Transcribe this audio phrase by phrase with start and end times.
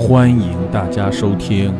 [0.00, 1.74] 欢迎大家收听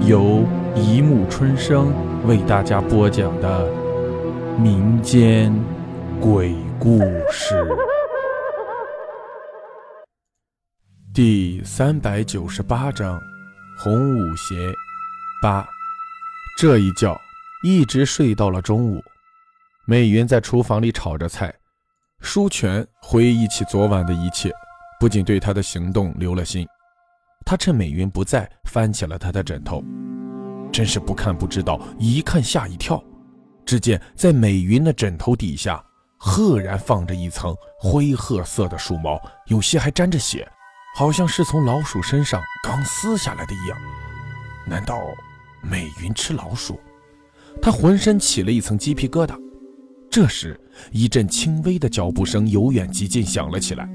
[0.00, 0.42] 由
[0.74, 1.92] 一木春生
[2.26, 3.70] 为大家播讲的
[4.58, 5.54] 民间
[6.18, 6.98] 鬼故
[7.30, 7.54] 事
[11.12, 13.20] 第三百九十八章：
[13.78, 14.72] 红舞鞋
[15.42, 15.68] 八。
[16.56, 17.14] 这一觉
[17.62, 19.04] 一直睡到了中午。
[19.86, 21.54] 美云在厨房里炒着菜，
[22.22, 24.50] 舒全回忆起昨晚的一切，
[24.98, 26.66] 不仅对他的行动留了心。
[27.48, 29.82] 他趁美云不在，翻起了她的枕头，
[30.70, 33.02] 真是不看不知道，一看吓一跳。
[33.64, 35.82] 只见在美云的枕头底下，
[36.18, 40.46] 赫然放着一层灰褐色的树毛，有些还沾着血，
[40.94, 43.78] 好像是从老鼠身上刚撕下来的一样。
[44.66, 45.00] 难道
[45.62, 46.78] 美云吃老鼠？
[47.62, 49.34] 他浑身起了一层鸡皮疙瘩。
[50.10, 50.60] 这时，
[50.92, 53.88] 一阵轻微的脚步声由远及近响了起来。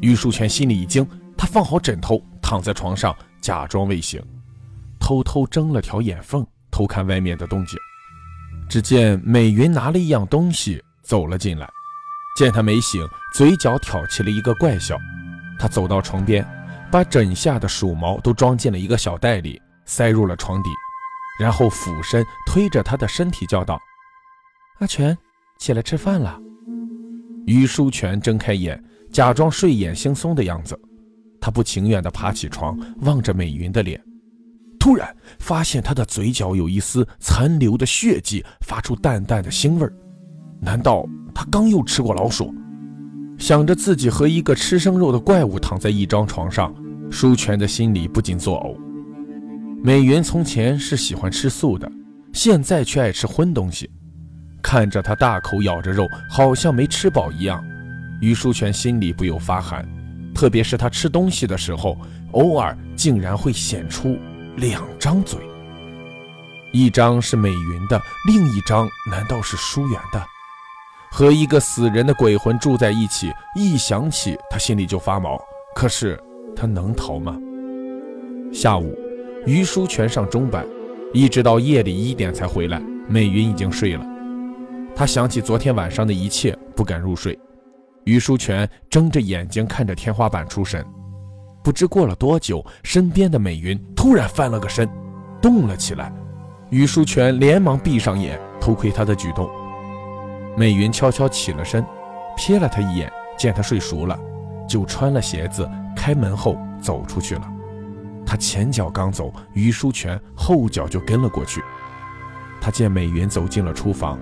[0.00, 2.20] 于淑全心里一惊，他放好枕头。
[2.48, 4.22] 躺在床上，假装未醒，
[5.00, 7.76] 偷偷睁了条眼缝，偷看外面的动静。
[8.68, 11.68] 只见美云拿了一样东西走了进来，
[12.38, 14.96] 见他没醒，嘴角挑起了一个怪笑。
[15.58, 16.46] 他走到床边，
[16.88, 20.70] 把枕下的鼠毛都装进了一个小袋里，塞入了床底，
[21.40, 23.76] 然后俯身推着他的身体叫道
[24.78, 25.18] ：“阿全，
[25.58, 26.38] 起来吃饭了。”
[27.44, 28.80] 于书全睁开眼，
[29.12, 30.80] 假装睡眼惺忪的样子。
[31.46, 34.02] 他不情愿地爬起床，望着美云的脸，
[34.80, 39.88] 突然发现她的嘴角有一丝残留的血迹，发出淡淡的腥味
[40.60, 42.52] 难道她刚又吃过老鼠？
[43.38, 46.74] 想着自己和一个吃生肉的怪物躺在一张床上，
[47.12, 48.76] 舒全的心里不禁作呕。
[49.84, 51.88] 美云从前是喜欢吃素的，
[52.32, 53.88] 现在却爱吃荤东西。
[54.60, 57.64] 看着她大口咬着肉，好像没吃饱一样，
[58.20, 59.88] 于舒全心里不由发寒。
[60.36, 61.96] 特别是他吃东西的时候，
[62.32, 64.18] 偶尔竟然会显出
[64.56, 65.40] 两张嘴，
[66.74, 70.22] 一张是美云的，另一张难道是舒媛的？
[71.10, 75.40] 和一个死人的鬼魂住在一起，一想起他心里就发毛。
[75.74, 76.22] 可是
[76.54, 77.34] 他能逃吗？
[78.52, 78.94] 下午，
[79.46, 80.66] 于书全上中班，
[81.14, 84.04] 一直到夜里一点才回来，美云已经睡了。
[84.94, 87.38] 他想起昨天晚上的一切，不敢入睡。
[88.06, 90.84] 于书全睁着眼睛看着天花板出神，
[91.62, 94.88] 不知过了多久，身边的美云突然翻了个身，
[95.42, 96.12] 动了起来。
[96.70, 99.50] 于书全连忙闭上眼，偷窥她的举动。
[100.56, 101.84] 美云悄悄起了身，
[102.38, 104.16] 瞥了他一眼，见他睡熟了，
[104.68, 107.42] 就穿了鞋子，开门后走出去了。
[108.24, 111.60] 他前脚刚走，于书全后脚就跟了过去。
[112.60, 114.16] 他见美云走进了厨房，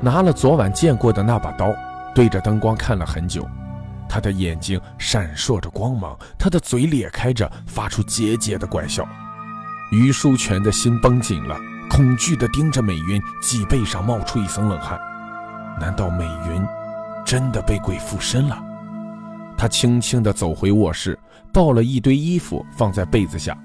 [0.00, 1.74] 拿了昨晚见过的那把刀。
[2.14, 3.44] 对着灯光看了很久，
[4.08, 9.06] 他的眼睛闪烁着光芒，他的嘴咧开着，发出桀桀的怪笑。
[9.90, 11.58] 于书全的心绷紧了，
[11.90, 14.98] 恐惧地盯着美云，脊背上冒出一层冷汗。
[15.80, 16.62] 难道美云
[17.26, 18.62] 真的被鬼附身了？
[19.56, 21.18] 他轻轻地走回卧室，
[21.52, 23.58] 抱了一堆衣服放在被子下。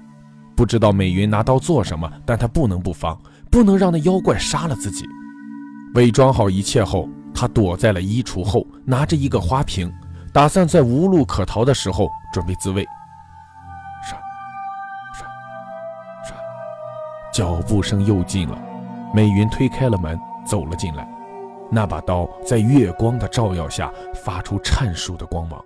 [0.56, 3.16] 不知道美云拿刀做什么，但他不能不防，
[3.48, 5.04] 不能让那妖怪杀了自己。
[5.94, 7.08] 伪装好一切后。
[7.40, 9.90] 他躲在了衣橱后，拿着一个花瓶，
[10.30, 12.84] 打算在无路可逃的时候准备自卫。
[14.04, 14.12] 唰
[15.16, 15.24] 唰
[16.22, 16.34] 唰，
[17.32, 18.58] 脚步声又近了。
[19.14, 21.08] 美云推开了门，走了进来。
[21.70, 23.90] 那把刀在月光的照耀下
[24.22, 25.64] 发出颤烁的光芒，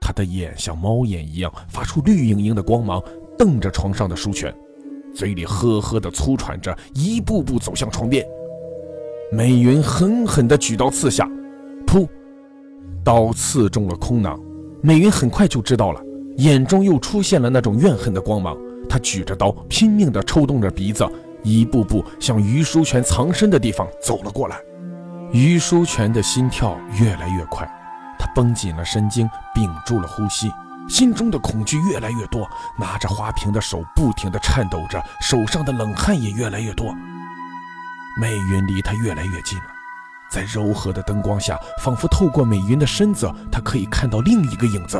[0.00, 2.98] 他的眼像猫眼一样发出绿莹莹的光芒，
[3.36, 4.56] 瞪着床上的书全，
[5.14, 8.26] 嘴里呵呵地粗喘着，一步步走向床边。
[9.30, 11.28] 美云狠狠地举刀刺下，
[11.86, 12.08] 噗，
[13.04, 14.40] 刀刺中了空囊。
[14.80, 16.00] 美云很快就知道了，
[16.38, 18.56] 眼中又出现了那种怨恨的光芒。
[18.88, 21.06] 她举着刀，拼命地抽动着鼻子，
[21.42, 24.56] 一步步向于书全藏身的地方走了过来。
[25.30, 27.70] 于书全的心跳越来越快，
[28.18, 30.50] 他绷紧了神经，屏住了呼吸，
[30.88, 36.86] 心中的恐惧越来越多，拿着花瓶的手不停地颤抖着，手上的冷汗也越来越多。
[38.20, 39.64] 美云离他越来越近了，
[40.28, 44.98] 在柔和的灯光下，仿佛透过美云的身子，他可以看到另一个影子。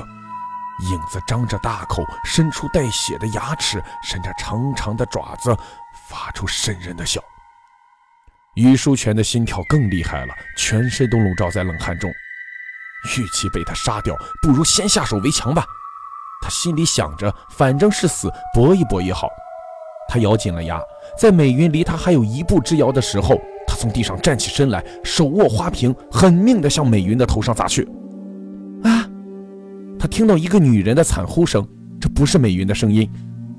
[0.90, 5.52] 影子张着大口，伸出带血的牙齿，伸着长长的爪子，
[6.08, 7.20] 发出渗人的笑。
[8.54, 12.08] 于书全的心跳更厉害了，全身都笼罩在冷汗中。
[13.16, 15.64] 与其被他杀掉，不如先下手为强吧。
[16.40, 19.28] 他心里想着，反正是死，搏一搏也好。
[20.08, 20.80] 他咬紧了牙，
[21.16, 27.88] 在美云离他还有一步之遥的时候，他从地上站起身来，手握花瓶，狠命地向美云的头上砸去。
[28.82, 29.08] 啊！
[29.98, 31.66] 他听到一个女人的惨呼声，
[32.00, 33.10] 这不是美云的声音，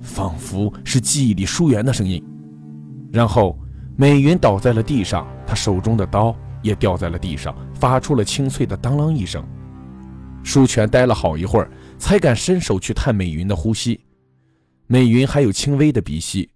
[0.01, 2.23] 仿佛是记忆里疏远的声音。
[3.11, 3.57] 然后
[3.97, 9.43] 美云倒在了地上，她手中的刀也掉在了地上，发出了清脆的当啷一声。
[10.41, 13.99] 舒全呆了好一会儿，才敢伸手去探美云的呼吸。
[14.87, 16.49] 美云还有轻微的鼻息，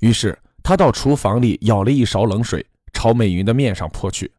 [0.00, 4.30] 于是他到厨房里舀了一勺冷水，朝美云的面上泼去。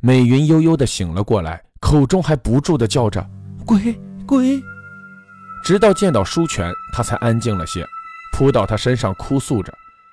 [0.00, 3.24] 美云悠悠地醒了过来，口中还不住地叫着
[3.64, 3.94] “鬼
[4.26, 4.60] 鬼”，
[5.64, 7.84] 直到见到舒全，他才安静了些，
[8.32, 9.72] 扑到他身上哭诉着。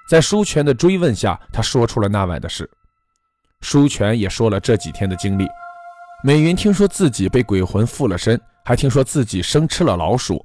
[0.09, 2.69] 在舒全的追问下，他说出了那晚的事。
[3.61, 5.47] 舒全也说了这几天的经历。
[6.23, 10.43] 美云听说自己被鬼魂附了身，还听说自己生吃了老鼠，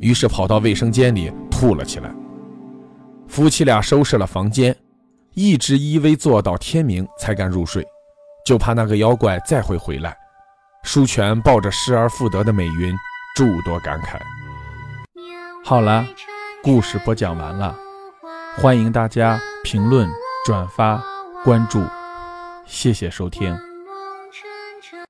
[0.00, 2.14] 于是跑到卫生间里吐了起来。
[3.36, 4.74] 夫妻俩收拾了房间，
[5.34, 7.86] 一直依偎坐到天明才敢入睡，
[8.46, 10.16] 就怕那个妖怪再会回来。
[10.84, 12.96] 舒全抱着失而复得的美云，
[13.36, 14.18] 诸多感慨。
[15.62, 16.06] 好了，
[16.62, 17.78] 故事播讲完了，
[18.56, 20.08] 欢迎大家评论、
[20.46, 21.04] 转发、
[21.44, 21.84] 关注，
[22.64, 23.54] 谢谢收听。